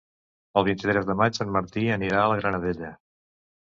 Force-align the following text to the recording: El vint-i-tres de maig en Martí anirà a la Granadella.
El 0.61 0.65
vint-i-tres 0.69 1.05
de 1.11 1.17
maig 1.21 1.39
en 1.45 1.53
Martí 1.57 1.85
anirà 1.99 2.23
a 2.25 2.33
la 2.33 2.41
Granadella. 2.43 2.91